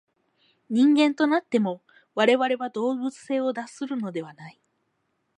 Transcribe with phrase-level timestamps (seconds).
[0.71, 1.83] 人間となっても、
[2.15, 4.59] 我々は動物性を脱するのではない。